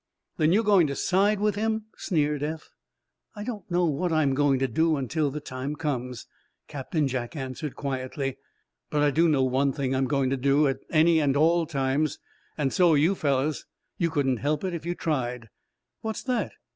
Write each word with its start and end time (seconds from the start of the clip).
"Then 0.37 0.51
you're 0.51 0.63
going 0.63 0.87
to 0.87 0.95
side 0.95 1.39
with 1.39 1.53
him?" 1.53 1.85
sneered 1.95 2.41
Eph. 2.41 2.71
"I 3.35 3.43
don't 3.43 3.69
know 3.69 3.85
what 3.85 4.11
I'm 4.11 4.33
going 4.33 4.57
to 4.57 4.67
do, 4.67 4.97
until 4.97 5.29
the 5.29 5.39
time 5.39 5.75
comes," 5.75 6.25
Captain 6.67 7.07
Jack 7.07 7.35
answered, 7.35 7.75
quietly. 7.75 8.39
"But 8.89 9.03
I 9.03 9.11
do 9.11 9.29
know 9.29 9.43
one 9.43 9.71
thing 9.73 9.93
I'm 9.95 10.07
going 10.07 10.31
to 10.31 10.37
do, 10.37 10.67
at 10.67 10.79
any 10.89 11.19
and 11.19 11.37
all 11.37 11.67
times 11.67 12.17
and 12.57 12.73
so 12.73 12.93
are 12.93 12.97
you 12.97 13.13
fellows. 13.13 13.67
You 13.99 14.09
couldn't 14.09 14.37
help 14.37 14.63
it, 14.63 14.73
if 14.73 14.87
you 14.87 14.95
tried." 14.95 15.49
"What's 16.01 16.23
that?" 16.23 16.53